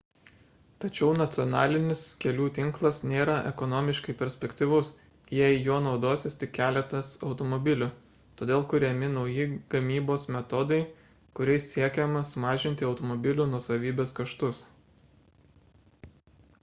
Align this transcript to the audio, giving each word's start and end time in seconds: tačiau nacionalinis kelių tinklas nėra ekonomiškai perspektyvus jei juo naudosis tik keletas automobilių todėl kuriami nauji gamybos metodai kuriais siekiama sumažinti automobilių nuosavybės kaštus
tačiau 0.83 1.07
nacionalinis 1.17 2.05
kelių 2.21 2.45
tinklas 2.57 3.01
nėra 3.09 3.35
ekonomiškai 3.49 4.15
perspektyvus 4.21 4.89
jei 5.41 5.59
juo 5.67 5.77
naudosis 5.89 6.39
tik 6.45 6.55
keletas 6.59 7.11
automobilių 7.29 7.89
todėl 8.41 8.65
kuriami 8.73 9.11
nauji 9.17 9.45
gamybos 9.75 10.25
metodai 10.39 10.81
kuriais 11.41 11.69
siekiama 11.77 12.27
sumažinti 12.33 12.89
automobilių 12.91 13.47
nuosavybės 13.53 14.17
kaštus 14.23 14.65